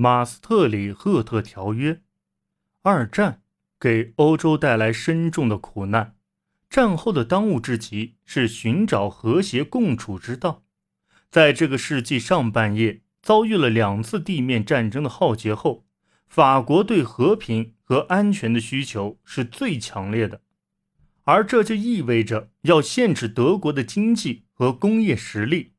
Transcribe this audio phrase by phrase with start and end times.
[0.00, 2.00] 马斯特里赫特条约。
[2.82, 3.42] 二战
[3.80, 6.14] 给欧洲带来深重的苦难，
[6.70, 10.62] 战后的当务之急是寻找和谐共处之道。
[11.32, 15.84] 在这个世纪上半叶遭遇了两次地面战争的浩劫后，
[16.28, 20.42] 法国对和平和安全的需求是最强烈的，
[21.24, 25.72] 而这就意味着要限制德国的经济和工业实力，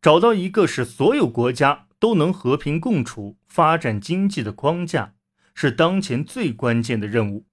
[0.00, 5.14] 找到一个使所有国家都能和平共处、发展经济的框架。
[5.58, 7.46] 是当前最关键的任务。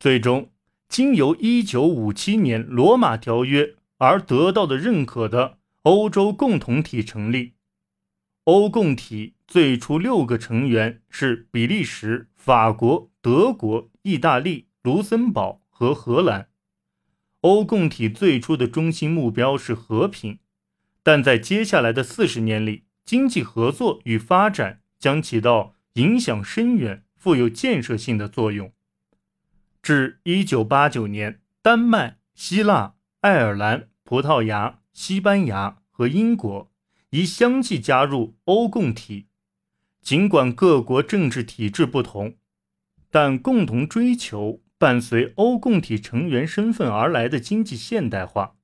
[0.00, 0.50] 最终，
[0.88, 7.52] 经由1957年罗马条约而得到的认可的欧洲共同体成立。
[8.44, 16.48] 欧共体最初六个成员是比利时、法国、德国、意大利、卢森堡和荷兰。
[17.42, 20.38] 欧共体最初的中心目标是和平，
[21.02, 27.04] 但在接下来的四十年里，经济合作与发展将起到影响深远。
[27.16, 28.72] 富有建设性的作用。
[29.82, 36.70] 至一九八九年，丹麦、希腊、爱尔兰、葡萄牙、西班牙和英国
[37.10, 39.26] 已相继加入欧共体。
[40.00, 42.36] 尽管各国政治体制不同，
[43.10, 48.54] 但共同追求伴随欧共体成员身份而来的经济现代化。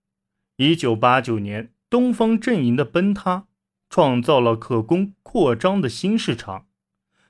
[0.58, 3.48] 一九八九年，东方阵营的崩塌，
[3.94, 6.66] 创造了可供扩张的新市场。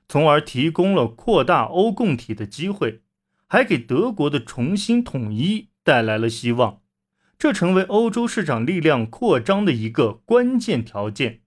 [0.08, 3.02] 从而提供了扩大欧共体的机会，
[3.46, 6.80] 还给德国的重新统一带来了希望。
[7.38, 11.42] 这成为欧洲市场力量扩张的一个关键条件。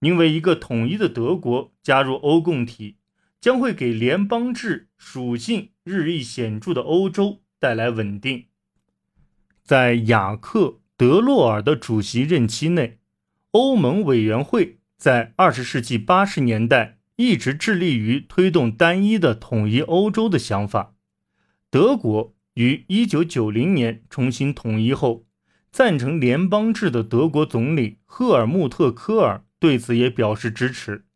[0.00, 2.96] 因为一个统一的德国加入欧共体，
[3.38, 8.46] 将会给联邦制属性日益显著的欧洲带来稳定。
[9.62, 10.60] 在雅克·
[10.96, 13.00] 德洛尔的主席任期内，
[13.56, 16.98] 欧盟委员会在二十世纪八十年代。
[17.16, 20.94] 一直致力于推动单一的统一欧洲的想法。
[21.70, 25.24] 德国于1990年重新统一后，
[25.72, 31.06] 赞成联邦制的德国总理赫尔穆特·科尔对此也表示支持。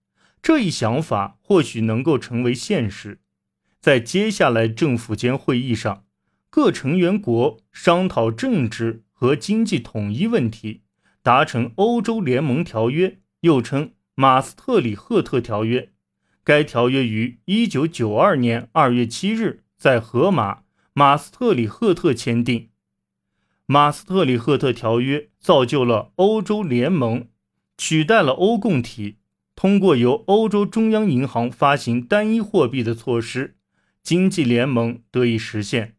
[0.41, 3.21] 这一想法或许能够成为现实。
[3.79, 6.05] 在接下来政府间会议上，
[6.49, 10.81] 各成员国商讨政治和经济统一问题，
[11.31, 13.93] 达成欧洲联盟条约，又称。
[14.17, 15.93] 马斯特里赫特条约，
[16.43, 22.71] 该条约于一九九二年二月七日在荷马马斯特里赫特签订。
[23.67, 27.29] 马斯特里赫特条约造就了欧洲联盟，
[27.79, 29.19] 取代了欧共体。
[29.55, 33.55] 通过由欧洲中央银行发行单一货币的措施，
[34.03, 35.95] 经济联盟得以实现。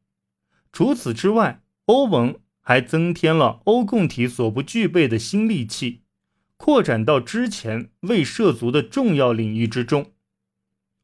[0.73, 6.01] 除此之外，欧盟还增添了欧共体所不具备的新利器。
[6.57, 10.11] 扩展到之前未涉足的重要领域之中。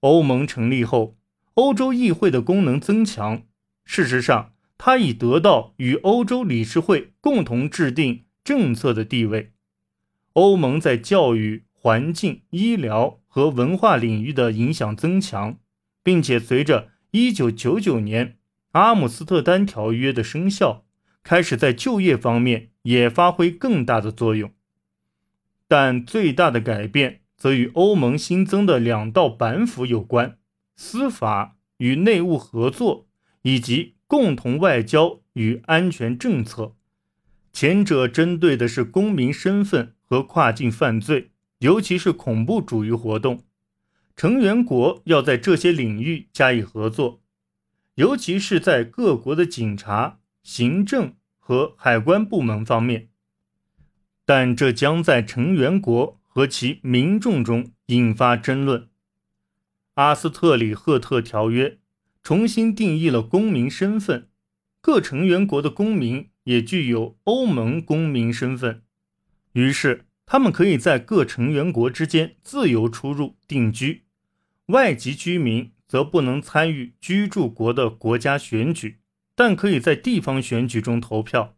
[0.02, 1.18] 欧盟成立后，
[1.56, 3.42] 欧洲议会的功能增强。
[3.84, 9.54] 事实上，它已得到与欧洲理事会共同制定政策的地位。
[10.34, 15.58] 欧盟在教育、环境、医疗和文化领域的影响增强，
[16.04, 18.38] 并且随着1999年
[18.74, 20.86] 阿姆斯特丹条约的生效，
[21.28, 24.54] 开始在就业方面也发挥更大的作用。
[25.68, 30.38] 但最大的改变则与欧盟新增的两道板斧有关：
[30.78, 33.10] 司法与内务合作，
[33.42, 36.78] 以及共同外交与安全政策。
[37.52, 43.44] 前者针对的是公民身份和跨境犯罪，尤其是恐怖主义活动。
[44.16, 47.22] 成员国要在这些领域加以合作，
[47.96, 50.20] 尤其是在各国的警察、
[50.50, 53.10] 行政和海关部门方面。
[54.24, 58.88] 但这将在成员国和其民众中引发争论。
[59.96, 61.80] 阿斯特里赫特条约
[62.24, 64.30] 重新定义了公民身份，
[64.80, 68.84] 各成员国的公民也具有欧盟公民身份，
[69.52, 74.06] 于是他们可以在各成员国之间自由出入、定居。
[74.68, 79.00] 外籍居民则不能参与居住国的国家选举，
[79.38, 81.56] 但可以在地方选举中投票。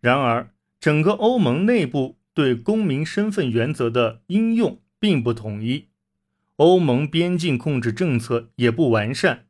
[0.00, 5.88] 然而，整个欧盟内部对公民身份原则的应用并不统一，
[6.54, 9.46] 欧盟边境控制政策也不完善。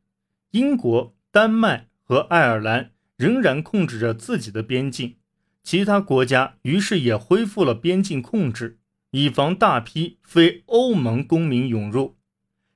[0.51, 5.17] 英国、丹麦和爱尔兰仍然控制着自己的边境，
[5.61, 8.79] 其他国家于是也恢复了边境控制，
[9.11, 12.15] 以防大批非欧盟公民涌入。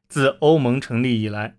[0.08, 1.58] 自欧盟成立以来，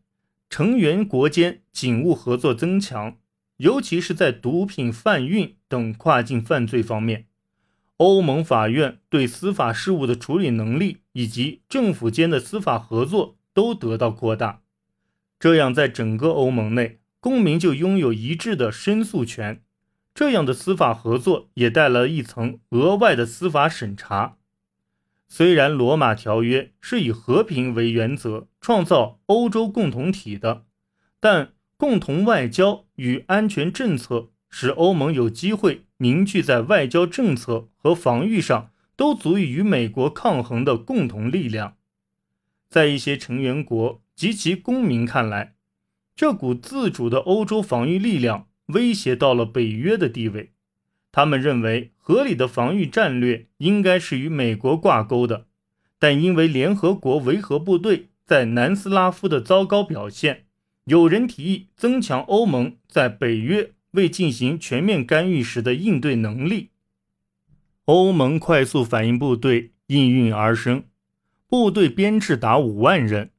[0.49, 3.17] 成员国间警务合作增强。
[3.63, 7.27] 尤其是在毒品贩运等跨境犯罪方面，
[7.99, 14.63] 欧盟法院对司法事务的处理能力以及政府间的司法合作都得到扩大。
[15.39, 19.63] 这样，在整个欧盟内，公民就拥有一致的申诉权。
[20.13, 24.39] 这样的司法合作也带来了一层额外的司法审查。
[25.29, 30.65] 虽然罗马条约是以和平为原则创造欧洲共同体的，
[31.21, 31.53] 但
[31.83, 41.79] 共同外交与安全政策使欧盟有机会凝聚在外交政策和防御上都足以与美国抗衡的共同力量。
[42.69, 45.57] 在一些成员国及其公民看来，
[46.15, 50.53] 这股自主的欧洲防御力量威胁到了北约的地位。
[51.11, 55.49] 他们认为，合理的防御战略应该是与美国挂钩的，
[55.99, 60.45] 但因为联合国维和部队在南斯拉夫的糟糕表现，
[60.85, 66.71] 有人提议增强欧盟在北约未进行全面干预时的应对能力。
[67.85, 70.85] 欧盟快速反应部队应运而生，
[71.47, 73.31] 部队编制达五万人，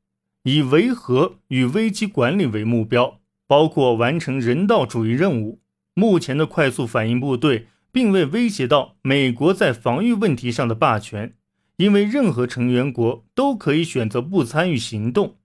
[0.44, 5.62] 以维和与危机管理为目标，包括完成人道主义任务。
[5.96, 11.34] 目前的快速反应部队并未威胁到美国在防御问题上的霸权，
[11.76, 15.36] 因为任何成员国都可以选择不参与行动。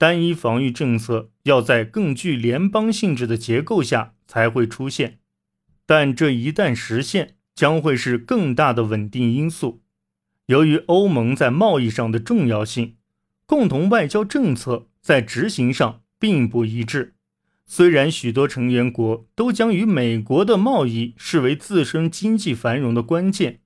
[0.00, 5.18] 单一防御政策要在更具联邦性质的结构下才会出现，
[5.84, 9.82] 但这一旦实现，将会是更大的稳定因素。
[10.46, 12.96] 由于欧盟在贸易上的重要性，
[13.44, 17.12] 共同外交政策在执行上并不一致。
[17.66, 23.60] 虽然许多成员国都将与美国的贸易视为自身经济繁荣的关键，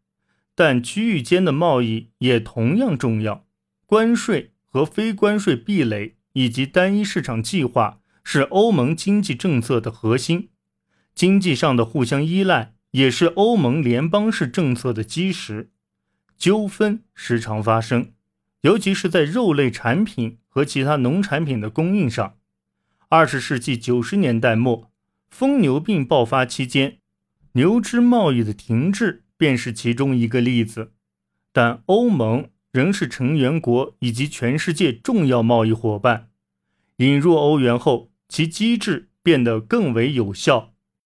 [0.57, 3.47] 但区域间的贸易也同样重要。
[3.87, 10.51] 关税和非关税壁垒以及单一市场计划是欧盟经济政策的核心，
[11.15, 15.71] 经济上的互相依赖也是欧盟联邦式政策的基石。
[16.37, 18.13] 纠纷时常发生，
[18.63, 22.37] 尤其是在肉类产品和其他农产品的供应上。
[23.09, 24.91] 二十世纪九十年代末，
[25.31, 26.99] 疯牛病爆发期间，
[27.53, 30.93] 牛只贸易的停滞便是其中一个例子。
[31.53, 36.31] 但欧盟仍是成员国以及全世界重要贸易伙伴。
[36.97, 40.74] 引入欧元后，其机制变得更为有效。